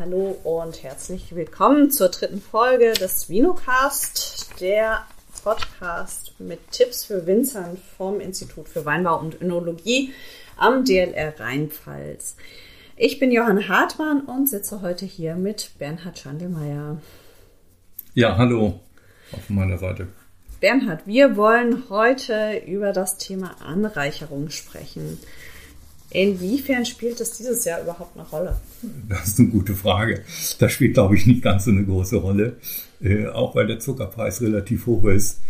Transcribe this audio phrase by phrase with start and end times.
[0.00, 5.04] Hallo und herzlich willkommen zur dritten Folge des Vinocast, der
[5.44, 10.14] Podcast mit Tipps für Winzern vom Institut für Weinbau und Önologie
[10.56, 12.36] am DLR Rheinpfalz.
[12.96, 16.96] Ich bin Johann Hartmann und sitze heute hier mit Bernhard Schandelmeier.
[18.14, 18.80] Ja, hallo
[19.32, 20.08] auf meiner Seite.
[20.60, 25.18] Bernhard, wir wollen heute über das Thema Anreicherung sprechen.
[26.10, 28.56] Inwiefern spielt es dieses Jahr überhaupt eine Rolle?
[29.08, 30.22] Das ist eine gute Frage.
[30.58, 32.56] Das spielt, glaube ich, nicht ganz so eine große Rolle,
[33.00, 35.40] äh, auch weil der Zuckerpreis relativ hoch ist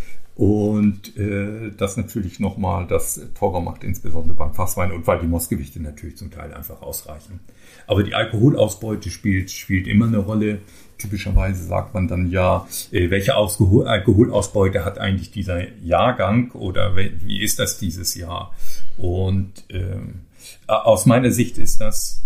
[0.40, 5.82] und äh, das natürlich nochmal das teurer macht, insbesondere beim Fasswein und weil die Mossgewichte
[5.82, 7.40] natürlich zum Teil einfach ausreichen.
[7.86, 10.60] Aber die Alkoholausbeute spielt, spielt immer eine Rolle.
[10.96, 17.42] Typischerweise sagt man dann ja, äh, welche Alkohol Alkoholausbeute hat eigentlich dieser Jahrgang oder wie
[17.42, 18.54] ist das dieses Jahr?
[18.96, 20.20] Und ähm,
[20.66, 22.20] aus meiner Sicht ist das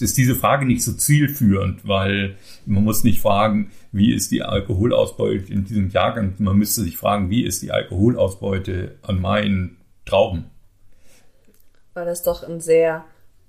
[0.00, 5.52] ist diese Frage nicht so zielführend, weil man muss nicht fragen, wie ist die Alkoholausbeute
[5.52, 6.34] in diesem Jahrgang.
[6.38, 10.50] Man müsste sich fragen, wie ist die Alkoholausbeute an meinen Trauben.
[11.94, 13.04] Weil das doch ein sehr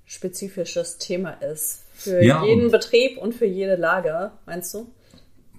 [0.05, 1.83] spezifisches Thema ist.
[1.93, 4.87] Für ja, jeden Betrieb und für jede Lage, meinst du?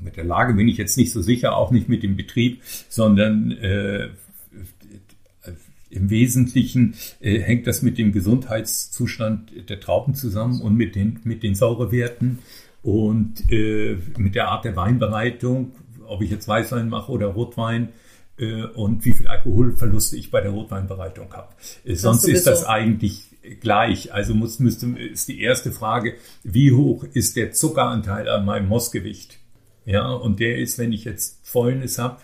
[0.00, 3.53] Mit der Lage bin ich jetzt nicht so sicher, auch nicht mit dem Betrieb, sondern
[3.53, 4.09] äh,
[5.91, 11.43] im Wesentlichen äh, hängt das mit dem Gesundheitszustand der Trauben zusammen und mit den, mit
[11.43, 12.39] den Säurewerten
[12.83, 15.73] und äh, mit der Art der Weinbereitung,
[16.07, 17.91] ob ich jetzt Weißwein mache oder Rotwein
[18.39, 21.55] äh, und wie viel Alkoholverluste ich bei der Rotweinbereitung habe.
[21.85, 23.25] Äh, sonst ist das eigentlich
[23.61, 24.13] gleich.
[24.13, 29.39] Also muss, müsste, ist die erste Frage, wie hoch ist der Zuckeranteil an meinem Mossgewicht?
[29.85, 32.21] Ja, und der ist, wenn ich jetzt Fäulnis habe,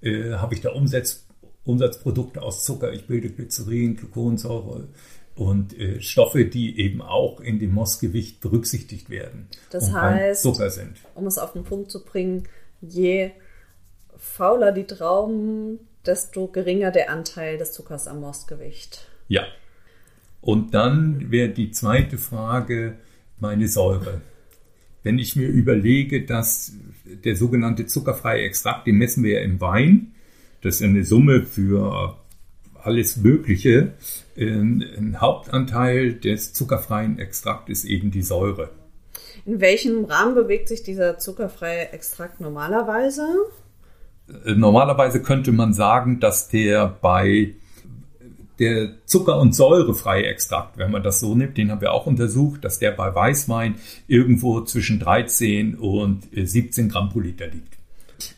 [0.00, 1.23] äh, habe ich da Umsatz,
[1.64, 2.92] Umsatzprodukte aus Zucker.
[2.92, 4.88] Ich bilde Glycerin, Gluconsäure
[5.34, 9.48] und äh, Stoffe, die eben auch in dem Mossgewicht berücksichtigt werden.
[9.70, 10.96] Das heißt, Zucker sind.
[11.14, 12.44] um es auf den Punkt zu bringen,
[12.80, 13.30] je
[14.16, 19.08] fauler die Trauben, desto geringer der Anteil des Zuckers am Mossgewicht.
[19.28, 19.44] Ja.
[20.40, 22.98] Und dann wäre die zweite Frage
[23.40, 24.20] meine Säure.
[25.02, 26.72] Wenn ich mir überlege, dass
[27.04, 30.12] der sogenannte zuckerfreie Extrakt, den messen wir ja im Wein,
[30.64, 32.16] das ist eine Summe für
[32.82, 33.92] alles Mögliche.
[34.36, 38.70] Ein Hauptanteil des zuckerfreien Extrakts ist eben die Säure.
[39.44, 43.26] In welchem Rahmen bewegt sich dieser zuckerfreie Extrakt normalerweise?
[44.46, 47.54] Äh, normalerweise könnte man sagen, dass der bei
[48.58, 52.64] der Zucker- und säurefreie Extrakt, wenn man das so nimmt, den haben wir auch untersucht,
[52.64, 53.74] dass der bei Weißwein
[54.06, 57.74] irgendwo zwischen 13 und 17 Gramm pro Liter liegt.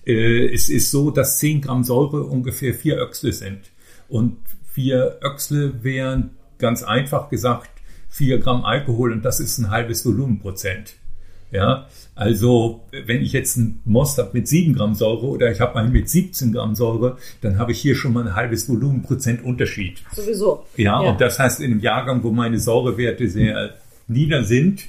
[0.07, 3.71] Äh, es ist so, dass 10 Gramm Säure ungefähr vier Öchsle sind.
[4.09, 4.37] Und
[4.73, 7.71] vier Öchsle wären ganz einfach gesagt
[8.11, 10.95] 4 Gramm Alkohol und das ist ein halbes Volumenprozent.
[11.53, 15.79] Ja, also wenn ich jetzt einen Most habe mit 7 Gramm Säure oder ich habe
[15.79, 20.03] einen mit 17 Gramm Säure, dann habe ich hier schon mal ein halbes Volumenprozent Unterschied.
[20.13, 20.65] Sowieso.
[20.77, 23.75] Ja, ja, und das heißt, in einem Jahrgang, wo meine Säurewerte sehr
[24.09, 24.85] nieder sind,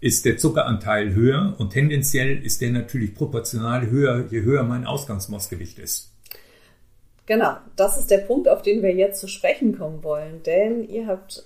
[0.00, 5.78] ist der Zuckeranteil höher und tendenziell ist der natürlich proportional höher, je höher mein Ausgangsmostgewicht
[5.78, 6.10] ist.
[7.26, 11.06] Genau, das ist der Punkt, auf den wir jetzt zu sprechen kommen wollen, denn ihr
[11.06, 11.44] habt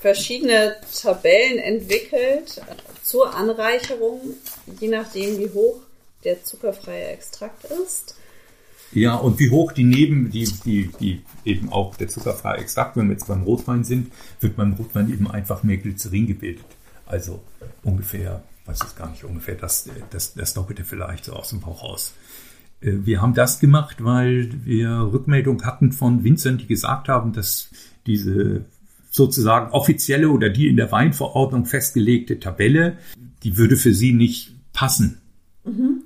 [0.00, 2.60] verschiedene Tabellen entwickelt
[3.02, 4.20] zur Anreicherung,
[4.80, 5.80] je nachdem, wie hoch
[6.24, 8.16] der zuckerfreie Extrakt ist.
[8.92, 13.08] Ja, und wie hoch die Neben, die, die, die eben auch der zuckerfreie Extrakt, wenn
[13.08, 16.66] wir jetzt beim Rotwein sind, wird beim Rotwein eben einfach mehr Glycerin gebildet.
[17.06, 17.42] Also
[17.82, 21.82] ungefähr, weiß es gar nicht, ungefähr das, das, das Doppelte vielleicht so aus dem Bauch
[21.82, 22.14] raus.
[22.80, 27.70] Äh, wir haben das gemacht, weil wir Rückmeldung hatten von Winzern, die gesagt haben, dass
[28.06, 28.64] diese
[29.10, 32.98] sozusagen offizielle oder die in der Weinverordnung festgelegte Tabelle,
[33.44, 35.20] die würde für sie nicht passen.
[35.64, 36.02] Mhm.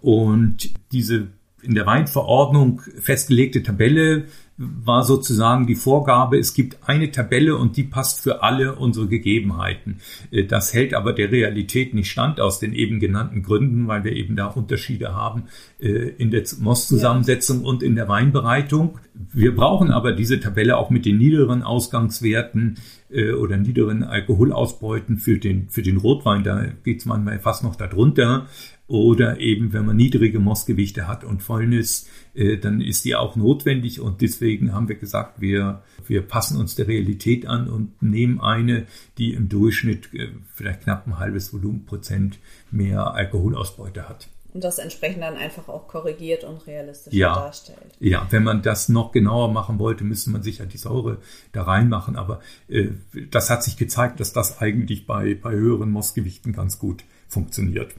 [0.00, 1.28] Und diese
[1.62, 4.26] in der Weinverordnung festgelegte Tabelle
[4.62, 10.00] war sozusagen die Vorgabe, es gibt eine Tabelle und die passt für alle unsere Gegebenheiten.
[10.30, 14.12] Äh, das hält aber der Realität nicht stand aus den eben genannten Gründen, weil wir
[14.12, 15.44] eben da Unterschiede haben
[15.80, 17.66] äh, in der Mostzusammensetzung ja.
[17.68, 18.98] und in der Weinbereitung.
[19.32, 22.78] Wir brauchen aber diese Tabelle auch mit den niederen Ausgangswerten
[23.10, 26.44] äh, oder niederen Alkoholausbeuten für den, für den Rotwein.
[26.44, 28.46] Da geht es manchmal fast noch darunter
[28.90, 34.00] oder eben wenn man niedrige Mossgewichte hat und Fäulnis, äh, dann ist die auch notwendig
[34.00, 38.86] und deswegen haben wir gesagt, wir, wir passen uns der Realität an und nehmen eine,
[39.18, 42.38] die im Durchschnitt äh, vielleicht knapp ein halbes Volumenprozent
[42.70, 44.28] mehr Alkoholausbeute hat.
[44.52, 47.34] Und das entsprechend dann einfach auch korrigiert und realistisch Ja.
[47.34, 47.78] darstellt.
[48.00, 51.18] Ja, wenn man das noch genauer machen wollte, müsste man sicher die Säure
[51.52, 52.16] da reinmachen.
[52.16, 52.88] Aber äh,
[53.30, 57.94] das hat sich gezeigt, dass das eigentlich bei, bei höheren Mostgewichten ganz gut funktioniert.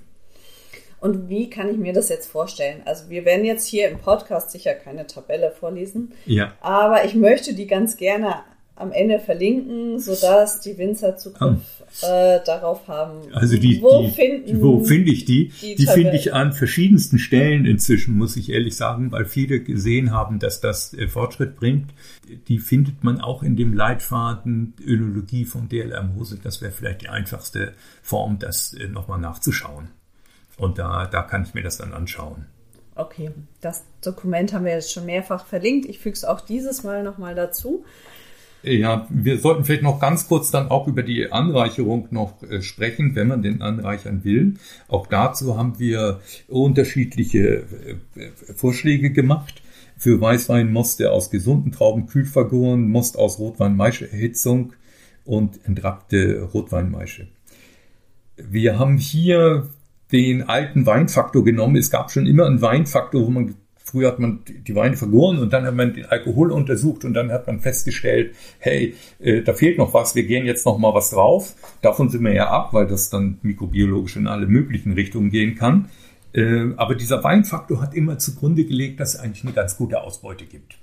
[1.01, 2.81] Und wie kann ich mir das jetzt vorstellen?
[2.85, 6.53] Also wir werden jetzt hier im Podcast sicher keine Tabelle vorlesen, Ja.
[6.61, 8.35] aber ich möchte die ganz gerne
[8.75, 13.19] am Ende verlinken, sodass die Winzer Zugriff äh, darauf haben.
[13.33, 15.51] Also die, wo die, finden wo finde ich die?
[15.61, 20.11] die Die, finde ich an verschiedensten Stellen inzwischen, muss ich ehrlich sagen, weil viele gesehen
[20.11, 21.91] haben, dass das äh, Fortschritt bringt.
[22.47, 26.39] Die findet man auch in dem Leitfaden Önologie von DLR Mose.
[26.41, 29.89] Das wäre vielleicht die einfachste Form, das äh, nochmal nachzuschauen.
[30.61, 32.45] Und da, da kann ich mir das dann anschauen.
[32.93, 33.31] Okay,
[33.61, 35.89] das Dokument haben wir jetzt schon mehrfach verlinkt.
[35.89, 37.83] Ich füge es auch dieses Mal nochmal dazu.
[38.61, 43.15] Ja, wir sollten vielleicht noch ganz kurz dann auch über die Anreicherung noch äh, sprechen,
[43.15, 44.53] wenn man den anreichern will.
[44.87, 47.63] Auch dazu haben wir unterschiedliche
[48.15, 49.63] äh, Vorschläge gemacht.
[49.97, 54.73] Für Weißwein Most, der aus gesunden Trauben kühl vergoren, Most aus Rotwein-Maische-Erhitzung
[55.25, 57.29] und entrappte Rotweinmaische.
[58.37, 59.69] Wir haben hier
[60.11, 61.75] den alten Weinfaktor genommen.
[61.75, 63.55] Es gab schon immer einen Weinfaktor, wo man
[63.91, 67.31] früher hat man die Weine vergoren und dann hat man den Alkohol untersucht und dann
[67.31, 71.09] hat man festgestellt, hey, äh, da fehlt noch was, wir gehen jetzt noch mal was
[71.09, 71.55] drauf.
[71.81, 75.89] Davon sind wir ja ab, weil das dann mikrobiologisch in alle möglichen Richtungen gehen kann.
[76.33, 80.45] Äh, aber dieser Weinfaktor hat immer zugrunde gelegt, dass es eigentlich eine ganz gute Ausbeute
[80.45, 80.77] gibt.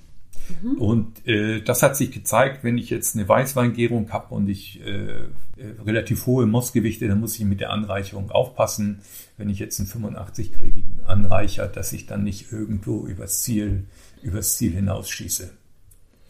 [0.79, 4.91] Und äh, das hat sich gezeigt, wenn ich jetzt eine Weißweingärung habe und ich äh,
[4.91, 5.27] äh,
[5.85, 9.01] relativ hohe Mostgewichte, dann muss ich mit der Anreicherung aufpassen.
[9.37, 13.85] Wenn ich jetzt einen 85-gradigen anreicher, dass ich dann nicht irgendwo übers Ziel,
[14.23, 15.51] übers Ziel hinausschieße.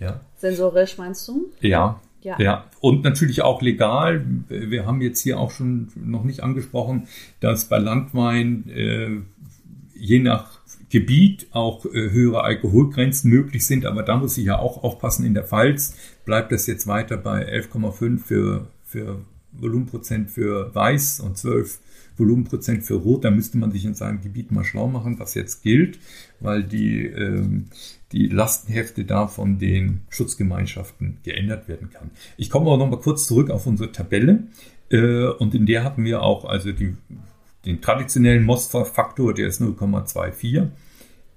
[0.00, 0.20] Ja.
[0.36, 1.50] Sensorisch meinst du?
[1.60, 2.00] Ja.
[2.20, 2.36] Ja.
[2.40, 4.26] Ja, und natürlich auch legal.
[4.48, 7.06] Wir haben jetzt hier auch schon noch nicht angesprochen,
[7.38, 9.20] dass bei Landwein äh,
[9.94, 10.57] je nach
[10.90, 15.24] Gebiet auch äh, höhere Alkoholgrenzen möglich sind, aber da muss ich ja auch aufpassen.
[15.24, 15.94] In der Pfalz
[16.24, 19.20] bleibt das jetzt weiter bei 11,5 für, für
[19.52, 21.80] Volumenprozent für Weiß und 12
[22.16, 23.24] Volumenprozent für Rot.
[23.24, 25.98] Da müsste man sich in seinem Gebiet mal schlau machen, was jetzt gilt,
[26.40, 27.66] weil die, ähm,
[28.12, 32.10] die Lastenhefte da von den Schutzgemeinschaften geändert werden kann.
[32.36, 34.44] Ich komme aber noch mal kurz zurück auf unsere Tabelle
[34.90, 36.96] äh, und in der hatten wir auch also die,
[37.64, 40.68] den traditionellen Mostfaktor, der ist 0,24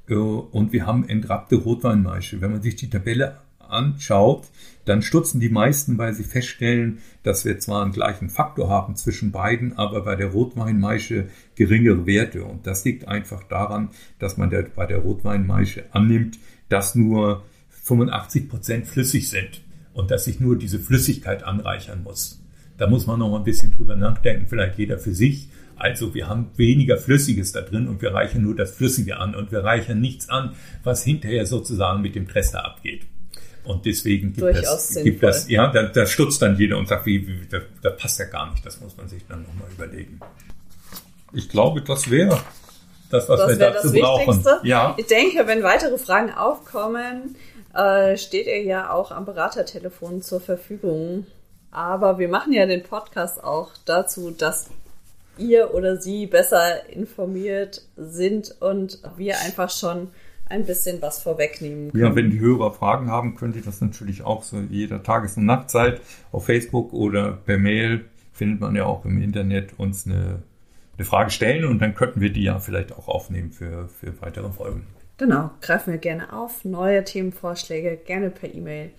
[0.08, 2.42] äh, und wir haben entrappte Rotweinmaische.
[2.42, 3.38] Wenn man sich die Tabelle
[3.72, 4.48] anschaut,
[4.86, 9.32] dann stutzen die meisten, weil sie feststellen, dass wir zwar einen gleichen Faktor haben zwischen
[9.32, 12.44] beiden, aber bei der Rotweinmaische geringere Werte.
[12.44, 13.90] Und das liegt einfach daran,
[14.20, 16.40] dass man bei der Rotweinmaische annimmt,
[16.70, 19.62] dass nur 85 Prozent flüssig sind
[19.94, 22.42] und dass ich nur diese Flüssigkeit anreichern muss.
[22.78, 25.50] Da muss man noch ein bisschen drüber nachdenken, vielleicht jeder für sich.
[25.82, 29.52] Also wir haben weniger Flüssiges da drin und wir reichern nur das Flüssige an und
[29.52, 33.02] wir reichern nichts an, was hinterher sozusagen mit dem Trester abgeht.
[33.64, 37.28] Und deswegen gibt das, gibt das, ja, da, da stutzt dann jeder und sagt, wie,
[37.28, 38.64] wie da, da passt ja gar nicht.
[38.64, 40.20] Das muss man sich dann nochmal überlegen.
[41.34, 42.40] Ich glaube, das wäre
[43.10, 44.28] das, was Das wir dazu das brauchen.
[44.28, 44.60] Wichtigste.
[44.64, 44.94] Ja.
[44.98, 47.36] Ich denke, wenn weitere Fragen aufkommen,
[47.74, 51.26] äh, steht ihr ja auch am Beratertelefon zur Verfügung.
[51.72, 54.70] Aber wir machen ja den Podcast auch dazu, dass
[55.42, 60.10] ihr oder sie besser informiert sind und wir einfach schon
[60.52, 62.04] ein bisschen was vorwegnehmen können.
[62.04, 65.46] Ja, wenn die Hörer Fragen haben, könnt ihr das natürlich auch so jeder Tages- und
[65.46, 66.02] Nachtzeit
[66.32, 70.42] auf Facebook oder per Mail findet man ja auch im Internet uns eine,
[70.98, 74.50] eine Frage stellen und dann könnten wir die ja vielleicht auch aufnehmen für, für weitere
[74.52, 74.88] Folgen.
[75.18, 76.66] Genau, greifen wir gerne auf.
[76.66, 78.90] Neue Themenvorschläge gerne per E-Mail